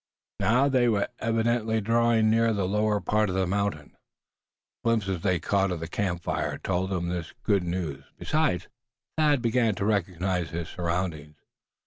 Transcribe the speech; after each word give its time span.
Now 0.39 0.67
they 0.67 0.89
were 0.89 1.09
evidently 1.19 1.79
drawing 1.79 2.27
nearer 2.31 2.53
the 2.53 2.67
lower 2.67 2.99
part 2.99 3.29
of 3.29 3.35
the 3.35 3.45
mountain. 3.45 3.95
Glimpses 4.83 5.21
they 5.21 5.39
caught 5.39 5.69
of 5.69 5.79
the 5.79 5.87
camp 5.87 6.23
fire 6.23 6.57
told 6.57 6.89
them 6.89 7.09
this 7.09 7.35
good 7.43 7.63
news. 7.63 8.03
Besides, 8.17 8.67
Thad 9.15 9.27
really 9.29 9.37
began 9.41 9.75
to 9.75 9.85
recognize 9.85 10.49
his 10.49 10.69
surroundings. 10.69 11.35